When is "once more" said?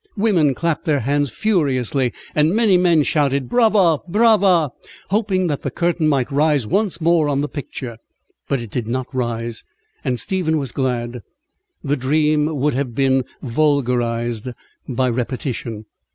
6.65-7.29